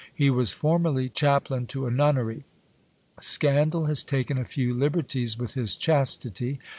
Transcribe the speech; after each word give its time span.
He 0.15 0.31
was 0.31 0.49
formerly 0.49 1.09
chaplain 1.09 1.67
to 1.67 1.85
a 1.85 1.91
nunnery. 1.91 2.43
Scandal 3.19 3.85
has 3.85 4.01
taken 4.01 4.35
'a 4.39 4.45
few 4.45 4.73
liberties 4.73 5.37
with 5.37 5.53
his 5.53 5.75
chastity. 5.77 6.59